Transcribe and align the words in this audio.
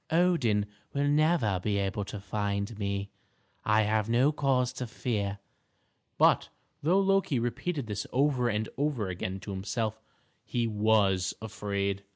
Odin 0.09 0.65
will 0.95 1.07
never 1.07 1.59
be 1.61 1.77
able 1.77 2.03
to 2.05 2.19
find 2.19 2.79
me; 2.79 3.11
I 3.63 3.83
have 3.83 4.09
no 4.09 4.31
cause 4.31 4.73
to 4.73 4.87
fear." 4.87 5.37
But 6.17 6.49
though 6.81 6.99
Loki 6.99 7.37
repeated 7.37 7.85
this 7.85 8.07
over 8.11 8.49
and 8.49 8.67
over 8.79 9.09
again 9.09 9.39
to 9.41 9.51
himself, 9.51 10.01
he 10.43 10.65
was 10.65 11.35
afraid. 11.39 12.03